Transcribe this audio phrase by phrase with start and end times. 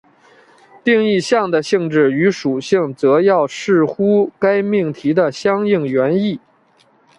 [0.83, 6.39] 定义项的性质与属性则要视乎该命题的相应原意。